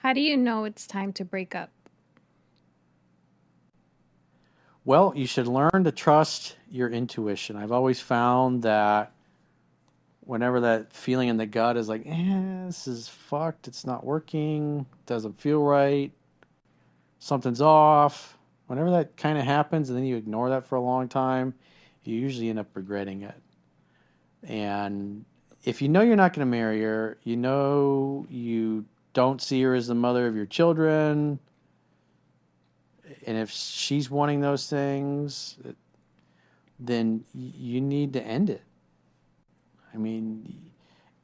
[0.00, 1.68] How do you know it's time to break up?
[4.82, 7.54] Well, you should learn to trust your intuition.
[7.54, 9.12] I've always found that
[10.20, 14.86] whenever that feeling in the gut is like, eh, this is fucked, it's not working,
[15.04, 16.10] doesn't feel right,
[17.18, 18.38] something's off,
[18.68, 21.52] whenever that kind of happens and then you ignore that for a long time,
[22.04, 23.42] you usually end up regretting it.
[24.44, 25.26] And
[25.62, 29.74] if you know you're not going to marry her, you know you don't see her
[29.74, 31.38] as the mother of your children,
[33.26, 35.58] and if she's wanting those things,
[36.78, 38.62] then you need to end it.
[39.92, 40.70] I mean,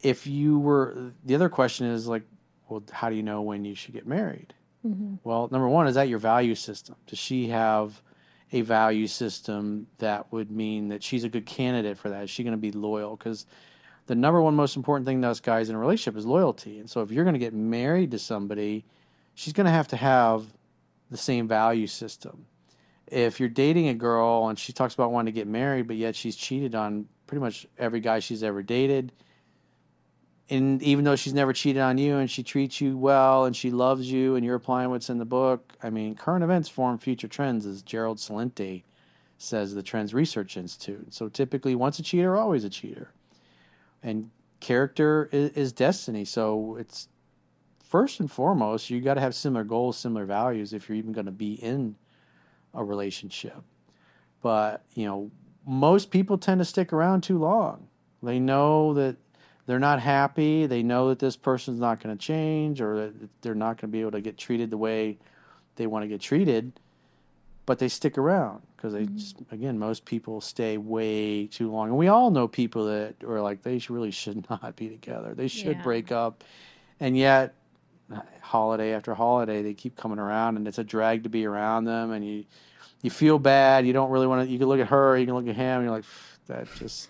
[0.00, 2.22] if you were, the other question is like,
[2.68, 4.54] well, how do you know when you should get married?
[4.86, 5.16] Mm-hmm.
[5.24, 6.96] Well, number one, is that your value system?
[7.06, 8.00] Does she have
[8.52, 12.24] a value system that would mean that she's a good candidate for that?
[12.24, 13.16] Is she going to be loyal?
[13.16, 13.46] Because
[14.06, 16.78] the number one most important thing to us guys in a relationship is loyalty.
[16.78, 18.84] And so if you're going to get married to somebody,
[19.34, 20.46] she's going to have to have
[21.10, 22.46] the same value system.
[23.06, 26.16] If you're dating a girl and she talks about wanting to get married, but yet
[26.16, 29.12] she's cheated on pretty much every guy she's ever dated,
[30.50, 33.70] and even though she's never cheated on you and she treats you well and she
[33.70, 37.28] loves you and you're applying what's in the book, I mean, current events form future
[37.28, 38.82] trends, as Gerald Celente
[39.38, 41.14] says, the Trends Research Institute.
[41.14, 43.12] So typically, once a cheater, always a cheater
[44.02, 46.24] and character is, is destiny.
[46.24, 47.08] So it's
[47.84, 51.26] first and foremost, you got to have similar goals, similar values if you're even going
[51.26, 51.96] to be in
[52.74, 53.62] a relationship.
[54.40, 55.30] But, you know,
[55.66, 57.88] most people tend to stick around too long.
[58.22, 59.16] They know that
[59.66, 60.66] they're not happy.
[60.66, 63.92] They know that this person's not going to change or that they're not going to
[63.92, 65.18] be able to get treated the way
[65.76, 66.72] they want to get treated,
[67.66, 69.16] but they stick around because they mm-hmm.
[69.16, 71.88] just, again most people stay way too long.
[71.88, 75.34] And we all know people that are like they really should not be together.
[75.34, 75.82] They should yeah.
[75.82, 76.44] break up.
[77.00, 77.54] And yet
[78.42, 82.10] holiday after holiday they keep coming around and it's a drag to be around them
[82.10, 82.44] and you
[83.02, 83.86] you feel bad.
[83.86, 85.80] You don't really want to you can look at her you can look at him
[85.80, 86.04] and you're like
[86.48, 87.08] that just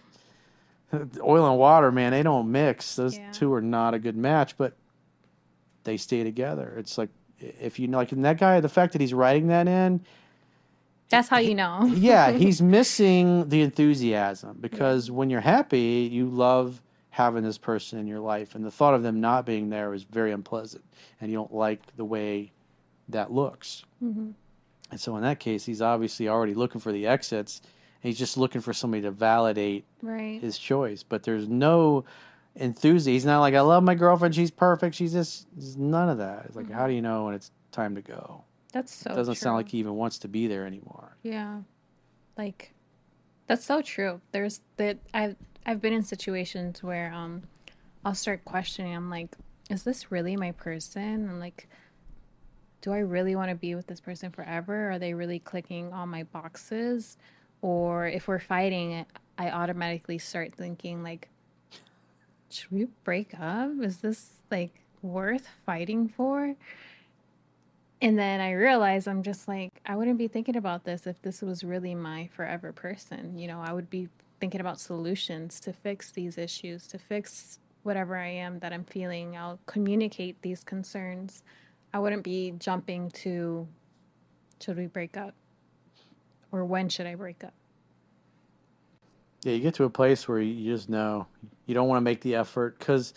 [1.23, 2.97] oil and water man they don't mix.
[2.97, 3.33] Those yeah.
[3.33, 4.57] two are not a good match.
[4.57, 4.75] But
[5.84, 6.75] they stay together.
[6.79, 10.05] It's like if you know like that guy the fact that he's writing that in
[11.12, 11.84] that's how you know.
[11.95, 18.06] yeah, he's missing the enthusiasm because when you're happy, you love having this person in
[18.06, 20.83] your life, and the thought of them not being there is very unpleasant,
[21.21, 22.51] and you don't like the way
[23.11, 23.84] that looks.
[24.03, 24.31] Mm-hmm.
[24.91, 27.61] And so, in that case, he's obviously already looking for the exits.
[28.01, 30.41] he's just looking for somebody to validate right.
[30.41, 32.05] his choice, but there's no
[32.56, 33.12] enthusiasm.
[33.12, 35.47] He's not like, "I love my girlfriend; she's perfect." She's just
[35.77, 36.47] none of that.
[36.47, 36.75] It's like, mm-hmm.
[36.75, 38.45] how do you know when it's time to go?
[38.72, 39.15] That's so.
[39.15, 39.41] Doesn't true.
[39.41, 41.16] sound like he even wants to be there anymore.
[41.22, 41.60] Yeah,
[42.37, 42.72] like
[43.47, 44.21] that's so true.
[44.33, 47.43] There's that I've I've been in situations where um
[48.05, 48.97] I'll start questioning.
[48.97, 49.37] I'm like,
[49.71, 51.03] is this really my person?
[51.03, 51.69] And like,
[52.81, 54.91] do I really want to be with this person forever?
[54.91, 57.16] Are they really clicking all my boxes?
[57.60, 59.06] Or if we're fighting,
[59.39, 61.28] I automatically start thinking like,
[62.50, 63.71] should we break up?
[63.83, 66.54] Is this like worth fighting for?
[68.03, 71.41] And then I realized I'm just like, I wouldn't be thinking about this if this
[71.41, 73.39] was really my forever person.
[73.39, 74.09] You know, I would be
[74.41, 79.37] thinking about solutions to fix these issues, to fix whatever I am that I'm feeling.
[79.37, 81.45] I'll communicate these concerns.
[81.95, 83.69] I wouldn't be jumping to,
[84.61, 85.37] should we break up?
[86.51, 87.55] Or when should I break up?
[89.45, 91.29] Yeah, you get to a place where you just know
[91.67, 93.15] you don't want to make the effort because,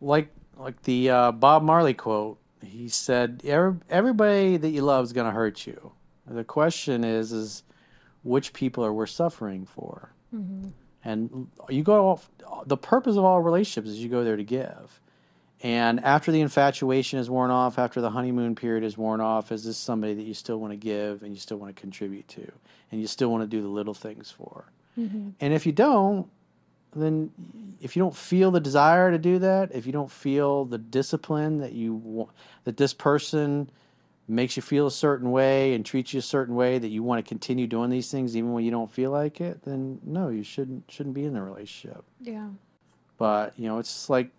[0.00, 5.26] like, like the uh, Bob Marley quote, he said, "Everybody that you love is going
[5.26, 5.92] to hurt you.
[6.26, 7.62] The question is, is
[8.22, 10.68] which people are worth suffering for?" Mm-hmm.
[11.02, 12.30] And you go off.
[12.66, 15.00] The purpose of all relationships is you go there to give.
[15.62, 19.64] And after the infatuation is worn off, after the honeymoon period is worn off, is
[19.64, 22.50] this somebody that you still want to give and you still want to contribute to,
[22.90, 24.72] and you still want to do the little things for?
[24.98, 25.30] Mm-hmm.
[25.38, 26.30] And if you don't,
[26.92, 27.30] then
[27.80, 31.58] if you don't feel the desire to do that, if you don't feel the discipline
[31.58, 32.30] that you want,
[32.64, 33.70] that this person
[34.28, 37.24] makes you feel a certain way and treats you a certain way that you want
[37.24, 40.42] to continue doing these things even when you don't feel like it, then no, you
[40.42, 42.04] shouldn't shouldn't be in the relationship.
[42.20, 42.48] Yeah.
[43.18, 44.30] But you know, it's like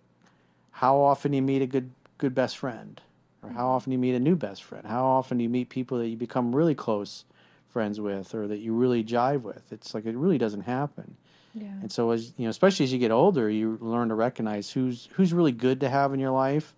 [0.70, 3.00] how often you meet a good good best friend?
[3.42, 3.70] Or how mm-hmm.
[3.70, 4.86] often do you meet a new best friend?
[4.86, 7.24] How often do you meet people that you become really close
[7.68, 9.72] friends with or that you really jive with?
[9.72, 11.16] It's like it really doesn't happen.
[11.54, 11.66] Yeah.
[11.82, 15.08] And so as you know, especially as you get older, you learn to recognize who's
[15.12, 16.74] who's really good to have in your life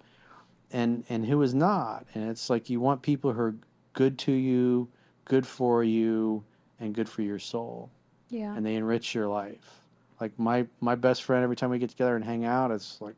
[0.73, 2.07] and and who is not.
[2.15, 3.55] And it's like you want people who are
[3.93, 4.89] good to you,
[5.25, 6.45] good for you,
[6.81, 7.91] and good for your soul.
[8.31, 8.55] Yeah.
[8.55, 9.83] And they enrich your life.
[10.21, 13.17] Like my my best friend every time we get together and hang out, it's like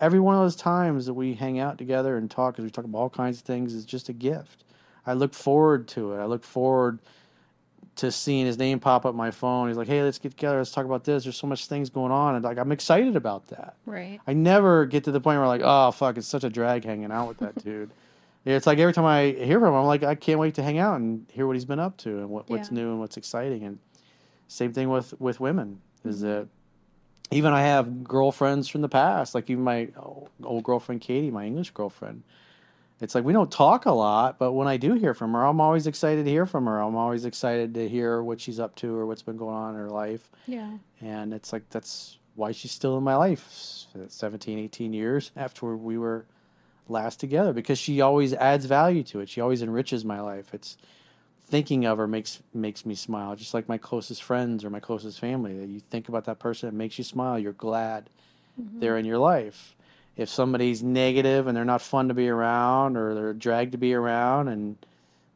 [0.00, 2.84] every one of those times that we hang out together and talk, because we talk
[2.84, 4.64] about all kinds of things, is just a gift.
[5.06, 6.18] I look forward to it.
[6.18, 6.98] I look forward
[7.96, 9.68] to seeing his name pop up my phone.
[9.68, 10.58] He's like, "Hey, let's get together.
[10.58, 11.22] Let's talk about this.
[11.24, 13.76] There's so much things going on," and like I'm excited about that.
[13.86, 14.20] right.
[14.26, 17.12] I never get to the point where like, "Oh fuck, it's such a drag hanging
[17.12, 17.90] out with that dude."
[18.44, 20.76] It's like every time I hear from him, I'm like, I can't wait to hang
[20.76, 22.74] out and hear what he's been up to and what, what's Yeah.
[22.74, 23.62] new and what's exciting.
[23.62, 23.78] And
[24.48, 26.26] same thing with with women is Mm-hmm.
[26.26, 26.48] that
[27.30, 29.88] even I have girlfriends from the past, like even my
[30.42, 32.22] old girlfriend Katie, my English girlfriend.
[33.00, 35.60] It's like we don't talk a lot, but when I do hear from her, I'm
[35.60, 36.80] always excited to hear from her.
[36.80, 39.80] I'm always excited to hear what she's up to or what's been going on in
[39.80, 40.30] her life.
[40.46, 40.70] Yeah.
[41.00, 45.98] And it's like that's why she's still in my life 17, 18 years after we
[45.98, 46.26] were
[46.88, 49.28] last together because she always adds value to it.
[49.28, 50.52] She always enriches my life.
[50.52, 50.76] It's
[51.46, 55.18] thinking of her makes makes me smile, just like my closest friends or my closest
[55.18, 55.58] family.
[55.58, 57.38] That you think about that person, it makes you smile.
[57.38, 58.08] You're glad
[58.60, 58.80] mm-hmm.
[58.80, 59.74] they're in your life.
[60.16, 63.78] If somebody's negative and they're not fun to be around or they're a drag to
[63.78, 64.76] be around and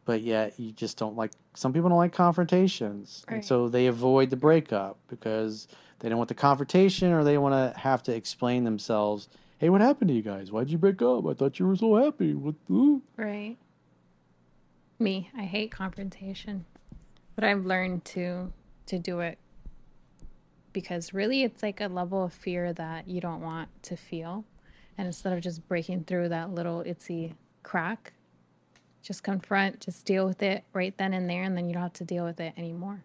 [0.04, 3.24] but yet you just don't like some people don't like confrontations.
[3.28, 7.54] And so they avoid the breakup because they don't want the confrontation or they want
[7.54, 9.28] to have to explain themselves.
[9.58, 10.52] Hey, what happened to you guys?
[10.52, 11.26] Why'd you break up?
[11.26, 12.32] I thought you were so happy.
[12.32, 12.54] What?
[12.70, 13.02] Ooh.
[13.16, 13.56] Right.
[15.00, 16.64] Me, I hate confrontation,
[17.34, 18.52] but I've learned to
[18.86, 19.38] to do it
[20.72, 24.44] because really it's like a level of fear that you don't want to feel.
[24.98, 28.12] And instead of just breaking through that little itsy crack,
[29.00, 31.92] just confront, just deal with it right then and there, and then you don't have
[31.94, 33.04] to deal with it anymore.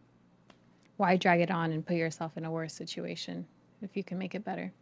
[0.97, 3.45] Why drag it on and put yourself in a worse situation
[3.81, 4.73] if you can make it better?